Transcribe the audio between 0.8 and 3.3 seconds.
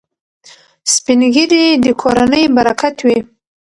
سپین ږیري د کورنۍ برکت وي.